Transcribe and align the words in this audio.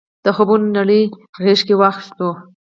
د 0.23 0.27
خوبونو 0.35 0.67
نړۍ 0.77 1.01
غېږ 1.43 1.59
کې 1.67 1.75
واخیستو. 1.77 2.29